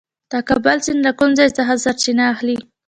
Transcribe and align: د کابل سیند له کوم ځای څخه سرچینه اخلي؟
د 0.31 0.33
کابل 0.49 0.77
سیند 0.85 1.01
له 1.07 1.11
کوم 1.19 1.29
ځای 1.39 1.49
څخه 1.57 1.73
سرچینه 1.83 2.23
اخلي؟ 2.33 2.57